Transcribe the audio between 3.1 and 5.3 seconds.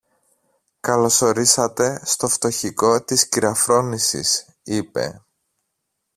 κυρα-Φρόνησης, είπε.